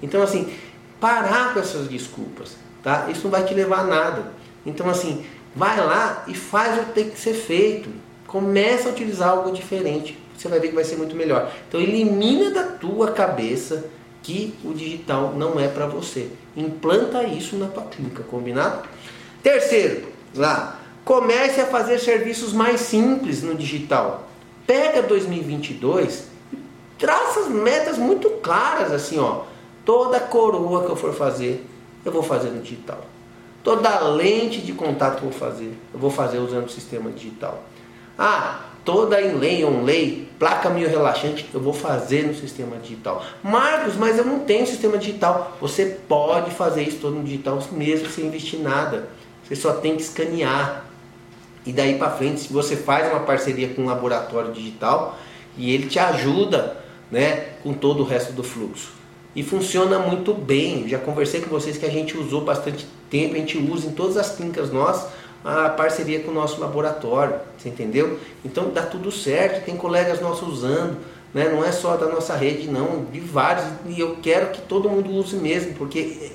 [0.03, 0.53] Então, assim,
[1.01, 3.07] parar com essas desculpas, tá?
[3.11, 4.33] Isso não vai te levar a nada.
[4.67, 7.89] Então, assim, vai lá e faz o que tem que ser feito.
[8.27, 10.19] Começa a utilizar algo diferente.
[10.37, 11.51] Você vai ver que vai ser muito melhor.
[11.69, 13.85] Então, elimina da tua cabeça
[14.23, 16.29] que o digital não é para você.
[16.57, 18.89] Implanta isso na tua clínica, combinado?
[19.45, 24.27] Terceiro, lá, comece a fazer serviços mais simples no digital.
[24.67, 26.33] Pega 2022
[26.99, 29.43] traça as metas muito claras, assim, ó.
[29.85, 31.67] Toda coroa que eu for fazer,
[32.03, 33.05] eu vou fazer no digital.
[33.63, 37.63] Toda lente de contato que eu vou fazer, eu vou fazer usando o sistema digital.
[38.19, 43.23] Ah, toda inlay, onlay, placa meio relaxante, eu vou fazer no sistema digital.
[43.43, 45.59] Marcos, mas eu não tenho sistema digital.
[45.61, 49.09] Você pode fazer isso todo no digital mesmo sem investir nada.
[49.45, 50.85] Você só tem que escanear.
[51.67, 55.19] E daí para frente, se você faz uma parceria com um laboratório digital
[55.57, 56.77] e ele te ajuda
[57.11, 58.93] né, com todo o resto do fluxo.
[59.35, 60.89] E funciona muito bem.
[60.89, 64.17] Já conversei com vocês que a gente usou bastante tempo, a gente usa em todas
[64.17, 65.09] as clínicas nossas
[65.45, 68.19] a parceria com o nosso laboratório, você entendeu?
[68.43, 70.97] Então dá tudo certo, tem colegas nossos usando,
[71.35, 71.51] né?
[71.51, 75.13] não é só da nossa rede, não, de vários, e eu quero que todo mundo
[75.13, 76.33] use mesmo, porque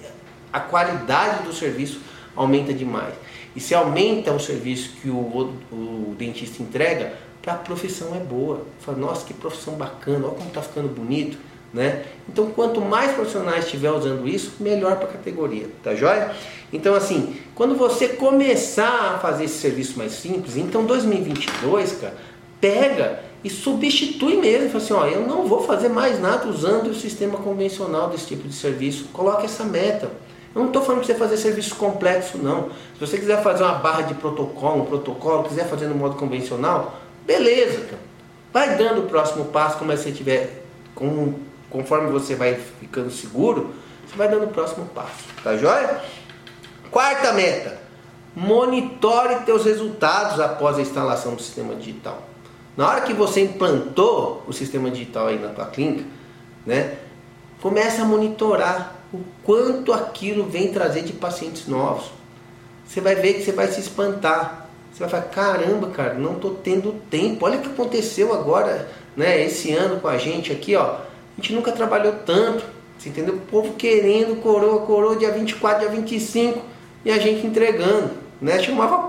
[0.54, 2.00] a qualidade do serviço
[2.39, 3.13] aumenta demais.
[3.56, 7.13] E se aumenta o serviço que o, o dentista entrega,
[7.45, 8.62] a profissão é boa.
[8.80, 11.38] Fala, nossa, que profissão bacana, olha como está ficando bonito.
[11.73, 12.04] Né?
[12.28, 16.34] Então, quanto mais profissionais estiver usando isso, melhor para a categoria, tá joia?
[16.73, 22.15] Então, assim, quando você começar a fazer esse serviço mais simples, então 2022, cara,
[22.60, 24.69] pega e substitui mesmo.
[24.69, 28.47] Fala assim, ó, eu não vou fazer mais nada usando o sistema convencional desse tipo
[28.47, 29.06] de serviço.
[29.13, 30.10] Coloque essa meta.
[30.53, 32.69] Eu não estou falando para você fazer serviço complexo, não.
[32.95, 36.99] Se você quiser fazer uma barra de protocolo, um protocolo, quiser fazer no modo convencional,
[37.25, 38.09] beleza, cara.
[38.51, 41.35] Vai dando o próximo passo, como você tiver, com,
[41.69, 43.75] conforme você vai ficando seguro,
[44.07, 45.23] você vai dando o próximo passo.
[45.43, 46.01] Tá joia?
[46.89, 47.77] Quarta meta.
[48.35, 52.23] Monitore teus resultados após a instalação do sistema digital.
[52.75, 56.05] Na hora que você implantou o sistema digital aí na tua clínica,
[56.65, 56.97] né,
[57.62, 62.12] começa a monitorar o quanto aquilo vem trazer de pacientes novos.
[62.86, 64.67] Você vai ver que você vai se espantar.
[64.91, 67.45] Você vai falar, caramba, cara, não estou tendo tempo.
[67.45, 70.84] Olha o que aconteceu agora, né, esse ano com a gente aqui, ó.
[70.86, 71.02] A
[71.38, 72.63] gente nunca trabalhou tanto.
[72.98, 73.36] Você entendeu?
[73.36, 76.60] O povo querendo coroa, coroa dia 24, dia 25
[77.06, 78.58] e a gente entregando né?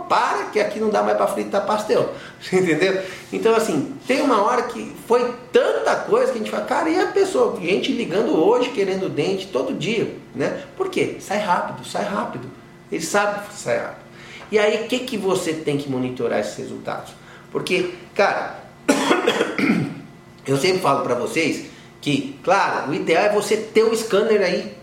[0.09, 2.12] Para que aqui não dá mais para fritar pastel,
[2.53, 3.03] entendeu?
[3.33, 6.99] Então assim, tem uma hora que foi tanta coisa que a gente fala, cara, e
[6.99, 10.64] a pessoa, gente ligando hoje querendo dente todo dia, né?
[10.77, 11.16] Por quê?
[11.21, 12.49] Sai rápido, sai rápido.
[12.90, 14.11] Ele sabe que sai rápido.
[14.51, 17.12] E aí, o que, que você tem que monitorar esses resultados?
[17.53, 18.59] Porque, cara,
[20.45, 21.66] eu sempre falo para vocês
[22.01, 24.75] que, claro, o ideal é você ter o scanner aí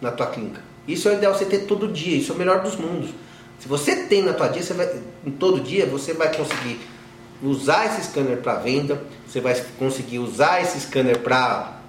[0.00, 0.60] na tua clínica.
[0.86, 3.10] Isso é o ideal você ter todo dia, isso é o melhor dos mundos.
[3.58, 4.88] Se você tem na tua dia, você vai,
[5.38, 6.80] todo dia você vai conseguir
[7.42, 11.80] usar esse scanner para venda, você vai conseguir usar esse scanner para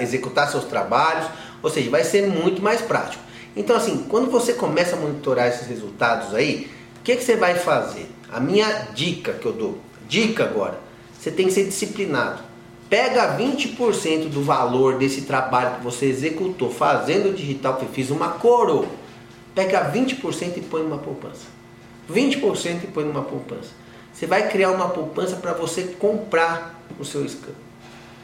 [0.00, 1.26] executar seus trabalhos,
[1.62, 3.22] ou seja, vai ser muito mais prático.
[3.56, 7.54] Então assim, quando você começa a monitorar esses resultados aí, o que, que você vai
[7.54, 8.10] fazer?
[8.30, 9.78] A minha dica que eu dou,
[10.08, 10.78] dica agora,
[11.18, 12.42] você tem que ser disciplinado.
[12.88, 18.86] Pega 20% do valor desse trabalho que você executou fazendo digital, que fiz uma coroa
[19.54, 21.46] Pega 20% e põe numa poupança.
[22.10, 23.70] 20% e põe numa poupança.
[24.12, 27.52] Você vai criar uma poupança para você comprar o seu scan.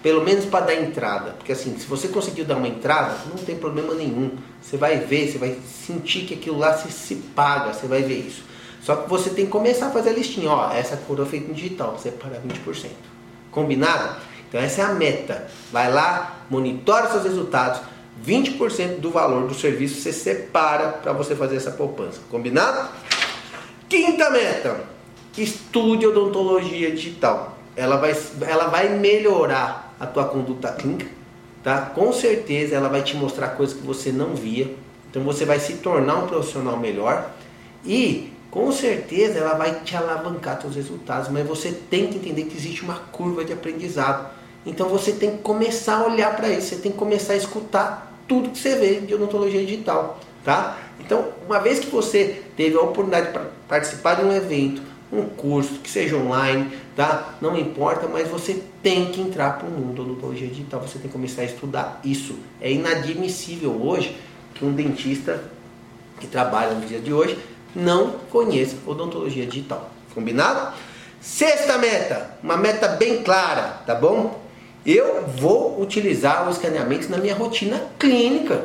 [0.03, 1.33] Pelo menos para dar entrada.
[1.33, 4.33] Porque assim, se você conseguiu dar uma entrada, não tem problema nenhum.
[4.61, 8.19] Você vai ver, você vai sentir que aquilo lá se, se paga, você vai ver
[8.19, 8.43] isso.
[8.83, 10.51] Só que você tem que começar a fazer a listinha.
[10.51, 12.89] Ó, essa coroa feita em digital, você paga 20%.
[13.51, 14.17] Combinado?
[14.49, 15.49] Então essa é a meta.
[15.73, 17.81] Vai lá, monitora seus resultados
[18.25, 22.21] 20% do valor do serviço você separa para você fazer essa poupança.
[22.31, 22.89] Combinado?
[23.89, 24.81] Quinta meta:
[25.37, 27.59] estude odontologia digital.
[27.77, 31.11] Ela vai, ela vai melhorar a tua conduta clínica,
[31.63, 31.83] tá?
[31.83, 34.75] Com certeza ela vai te mostrar coisas que você não via.
[35.11, 37.31] Então você vai se tornar um profissional melhor
[37.85, 42.57] e com certeza ela vai te alavancar seus resultados, mas você tem que entender que
[42.57, 44.31] existe uma curva de aprendizado.
[44.67, 48.13] Então você tem que começar a olhar para isso, você tem que começar a escutar
[48.27, 50.77] tudo que você vê de odontologia digital, tá?
[50.99, 55.75] Então, uma vez que você teve a oportunidade para participar de um evento, um curso,
[55.75, 57.37] que seja online, tá?
[57.41, 61.07] Não importa, mas você tem que entrar para o mundo da odontologia digital, você tem
[61.07, 62.37] que começar a estudar isso.
[62.61, 64.17] É inadmissível hoje
[64.55, 65.45] que um dentista
[66.19, 67.39] que trabalha no dia de hoje
[67.75, 69.91] não conheça odontologia digital.
[70.13, 70.75] Combinado?
[71.21, 74.46] Sexta meta, uma meta bem clara, tá bom?
[74.87, 78.65] Eu vou utilizar o escaneamento na minha rotina clínica.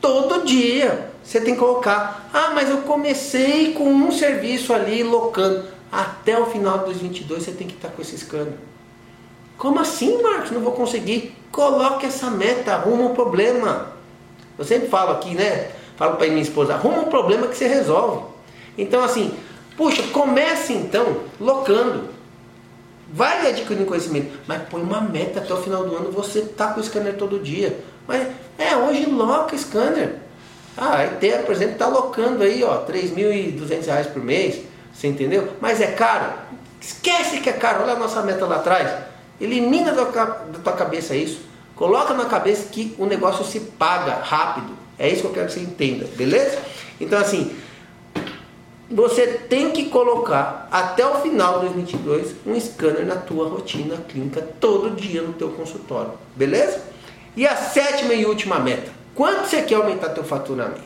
[0.00, 1.10] Todo dia.
[1.22, 2.30] Você tem que colocar.
[2.32, 5.64] Ah, mas eu comecei com um serviço ali locando.
[5.92, 8.54] Até o final de 2022 você tem que estar com esse scanner.
[9.58, 10.52] Como assim, Marcos?
[10.52, 11.36] Não vou conseguir.
[11.52, 13.92] Coloque essa meta, arruma um problema.
[14.56, 15.70] Eu sempre falo aqui, né?
[15.98, 18.24] Falo para minha esposa, arruma um problema que você resolve.
[18.78, 19.34] Então, assim,
[19.76, 22.17] puxa, comece então locando.
[23.10, 26.80] Vai adquirindo conhecimento, mas põe uma meta até o final do ano, você tá com
[26.80, 27.78] o scanner todo dia.
[28.06, 30.16] Mas é, hoje loca scanner.
[30.76, 34.60] Ah, a ideia, por exemplo, está locando aí, ó, 3.200 reais por mês,
[34.92, 35.48] você entendeu?
[35.60, 36.32] Mas é caro?
[36.80, 38.90] Esquece que é caro, olha a nossa meta lá atrás.
[39.40, 41.40] Elimina da tua cabeça isso.
[41.74, 44.76] Coloca na cabeça que o negócio se paga rápido.
[44.98, 46.58] É isso que eu quero que você entenda, beleza?
[47.00, 47.56] Então assim,
[48.90, 54.40] você tem que colocar até o final de 2022 um scanner na tua rotina clínica
[54.58, 56.82] todo dia no teu consultório, beleza?
[57.36, 60.82] E a sétima e última meta, quanto você quer aumentar teu faturamento?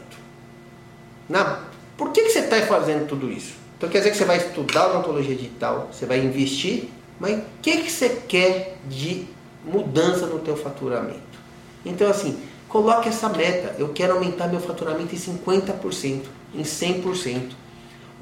[1.28, 1.60] Na,
[1.96, 3.54] por que, que você está fazendo tudo isso?
[3.78, 6.88] Então quer dizer que você vai estudar odontologia digital, você vai investir,
[7.20, 9.26] mas o que, que você quer de
[9.64, 11.20] mudança no teu faturamento?
[11.86, 12.36] Então assim,
[12.68, 17.62] coloque essa meta, eu quero aumentar meu faturamento em 50%, em 100%.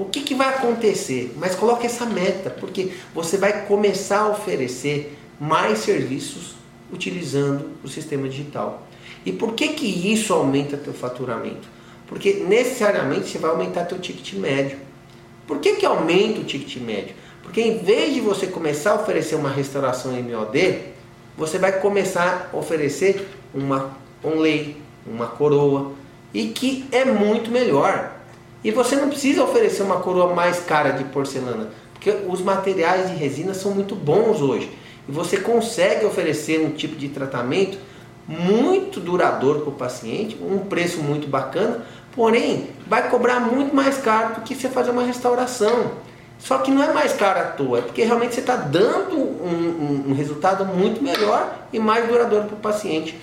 [0.00, 1.34] O que, que vai acontecer?
[1.36, 6.54] Mas coloque essa meta, porque você vai começar a oferecer mais serviços
[6.90, 8.88] utilizando o sistema digital.
[9.26, 11.68] E por que que isso aumenta teu faturamento?
[12.06, 14.78] Porque necessariamente você vai aumentar teu ticket médio.
[15.46, 17.14] Por que que aumenta o ticket médio?
[17.42, 20.78] Porque em vez de você começar a oferecer uma restauração MOD,
[21.36, 25.92] você vai começar a oferecer uma onlay, uma coroa,
[26.32, 28.19] e que é muito melhor.
[28.62, 33.16] E você não precisa oferecer uma coroa mais cara de porcelana, porque os materiais de
[33.16, 34.70] resina são muito bons hoje.
[35.08, 37.78] E você consegue oferecer um tipo de tratamento
[38.28, 44.36] muito duradouro para o paciente, um preço muito bacana, porém vai cobrar muito mais caro
[44.36, 45.92] do que você fazer uma restauração.
[46.38, 50.04] Só que não é mais caro à toa, é porque realmente você está dando um,
[50.06, 53.18] um, um, resultado muito melhor e mais duradouro para o paciente.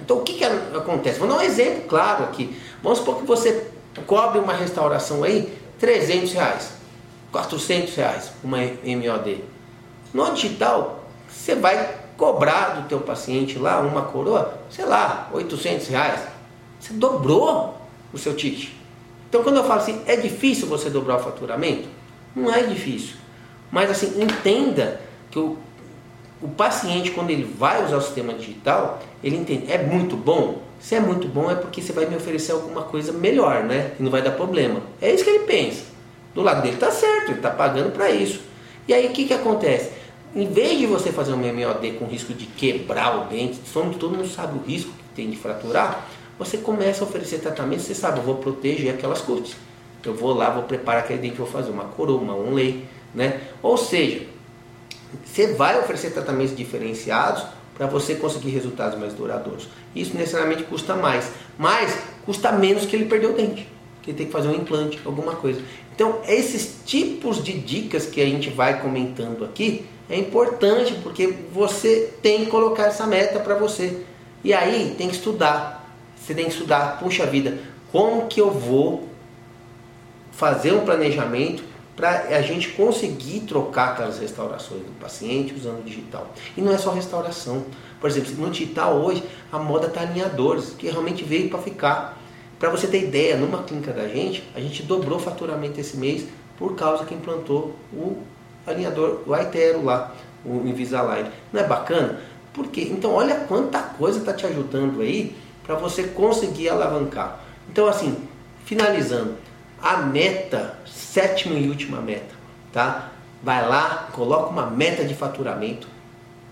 [0.00, 1.18] Então o que, que acontece?
[1.18, 2.56] Vou dar um exemplo claro aqui.
[2.82, 3.68] Vamos supor que você
[4.02, 6.72] cobre uma restauração aí 300 reais,
[7.32, 9.44] 400 reais uma MOD.
[10.12, 16.20] No digital, você vai cobrar do teu paciente lá uma coroa, sei lá, 800 reais.
[16.80, 17.76] Você dobrou
[18.12, 18.70] o seu ticket.
[19.28, 21.88] Então quando eu falo assim, é difícil você dobrar o faturamento?
[22.34, 23.16] Não é difícil.
[23.70, 25.58] Mas assim, entenda que o,
[26.40, 30.62] o paciente, quando ele vai usar o sistema digital, ele entende, é muito bom?
[30.86, 33.90] Se é muito bom, é porque você vai me oferecer alguma coisa melhor, né?
[33.98, 34.80] E não vai dar problema.
[35.02, 35.82] É isso que ele pensa.
[36.32, 38.40] Do lado dele tá certo, ele tá pagando para isso.
[38.86, 39.90] E aí o que, que acontece?
[40.32, 43.58] Em vez de você fazer um MOD com risco de quebrar o dente,
[43.98, 46.06] todo mundo sabe o risco que tem de fraturar,
[46.38, 49.56] você começa a oferecer tratamento, você sabe, eu vou proteger aquelas custas.
[50.04, 53.40] Eu vou lá, vou preparar aquele dente, vou fazer uma coroa, uma onlay, né?
[53.60, 54.24] Ou seja,
[55.24, 59.68] você vai oferecer tratamentos diferenciados para você conseguir resultados mais duradouros.
[59.94, 63.68] Isso necessariamente custa mais, mas custa menos que ele perder o dente,
[64.02, 65.60] que ele tem que fazer um implante, alguma coisa.
[65.94, 72.12] Então, esses tipos de dicas que a gente vai comentando aqui é importante porque você
[72.22, 74.02] tem que colocar essa meta para você.
[74.44, 75.84] E aí tem que estudar.
[76.16, 77.58] Você tem que estudar, puxa vida,
[77.92, 79.08] como que eu vou
[80.32, 81.62] fazer um planejamento
[81.96, 86.30] para a gente conseguir trocar aquelas restaurações do paciente usando o digital.
[86.54, 87.64] E não é só restauração.
[87.98, 92.18] Por exemplo, no digital hoje a moda está alinhadores, que realmente veio para ficar.
[92.58, 96.26] Para você ter ideia, numa clínica da gente, a gente dobrou o faturamento esse mês
[96.58, 98.18] por causa que implantou o
[98.66, 101.30] alinhador, o Aitero lá, o Invisalign.
[101.52, 102.20] Não é bacana?
[102.52, 102.88] Por quê?
[102.90, 107.40] Então olha quanta coisa está te ajudando aí para você conseguir alavancar.
[107.70, 108.16] Então assim,
[108.64, 109.34] finalizando,
[109.82, 112.34] a meta, sétima e última meta,
[112.72, 113.12] tá?
[113.42, 115.88] Vai lá, coloca uma meta de faturamento,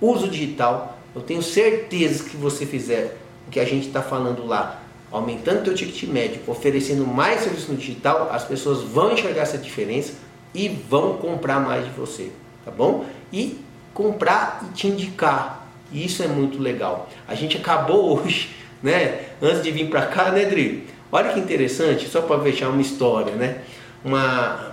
[0.01, 0.99] uso digital.
[1.15, 5.75] Eu tenho certeza que você fizer o que a gente está falando lá, aumentando teu
[5.75, 10.15] ticket médio, oferecendo mais serviço no digital, as pessoas vão enxergar essa diferença
[10.55, 12.31] e vão comprar mais de você,
[12.65, 13.05] tá bom?
[13.33, 13.59] E
[13.93, 15.67] comprar e te indicar.
[15.93, 17.09] Isso é muito legal.
[17.29, 18.51] A gente acabou hoje,
[18.83, 19.27] né?
[19.41, 20.94] Antes de vir para cá, né, Dri?
[21.15, 23.59] Olha que interessante, só para fechar uma história, né?
[24.05, 24.73] Uma,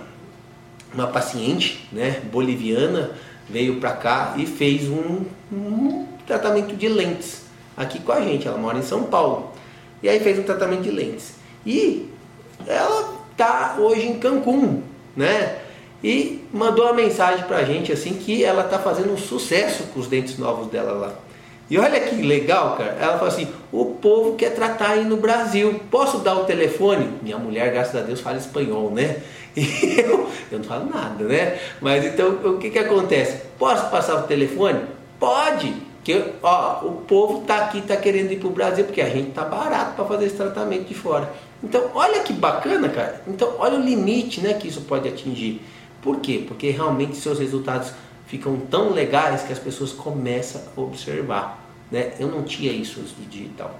[0.92, 3.12] uma paciente né, boliviana
[3.48, 5.20] veio para cá e fez um,
[5.52, 7.42] um tratamento de lentes
[7.76, 8.48] aqui com a gente.
[8.48, 9.52] Ela mora em São Paulo.
[10.02, 11.34] E aí fez um tratamento de lentes.
[11.64, 12.10] E
[12.66, 14.82] ela tá hoje em Cancún,
[15.16, 15.60] né?
[16.02, 20.08] E mandou uma mensagem pra gente assim que ela tá fazendo um sucesso com os
[20.08, 21.14] dentes novos dela lá.
[21.72, 22.98] E olha que legal, cara.
[23.00, 25.80] Ela falou assim: o povo quer tratar aí no Brasil.
[25.90, 27.08] Posso dar o telefone?
[27.22, 29.16] Minha mulher, graças a Deus, fala espanhol, né?
[29.56, 31.58] E eu, eu não falo nada, né?
[31.80, 33.42] Mas então o que, que acontece?
[33.58, 34.80] Posso passar o telefone?
[35.18, 35.74] Pode!
[36.04, 39.44] Que, ó, o povo tá aqui, tá querendo ir pro Brasil, porque a gente tá
[39.44, 41.30] barato para fazer esse tratamento de fora.
[41.62, 43.22] Então, olha que bacana, cara.
[43.26, 45.62] Então, olha o limite né, que isso pode atingir.
[46.00, 46.44] Por quê?
[46.46, 47.92] Porque realmente seus resultados
[48.26, 51.61] ficam tão legais que as pessoas começam a observar.
[51.92, 52.14] Né?
[52.18, 53.78] Eu não tinha isso antes do digital,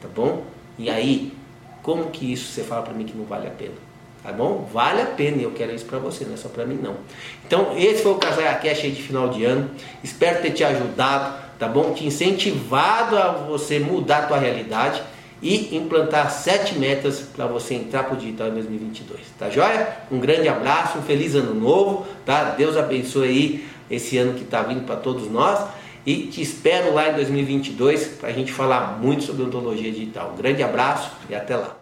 [0.00, 0.42] tá bom?
[0.78, 1.34] E aí,
[1.82, 3.74] como que isso você fala para mim que não vale a pena?
[4.22, 4.68] Tá bom?
[4.72, 6.96] Vale a pena e eu quero isso para você, não é só para mim não.
[7.44, 9.70] Então, esse foi o Casaia Cash aí de final de ano.
[10.02, 11.92] Espero ter te ajudado, tá bom?
[11.92, 15.02] Te incentivado a você mudar a tua realidade
[15.42, 19.20] e implantar sete metas para você entrar para o digital em 2022.
[19.38, 19.98] Tá joia?
[20.10, 22.50] Um grande abraço, um feliz ano novo, tá?
[22.56, 25.68] Deus abençoe aí esse ano que está vindo para todos nós.
[26.04, 30.32] E te espero lá em 2022 para a gente falar muito sobre odontologia digital.
[30.32, 31.81] Um grande abraço e até lá.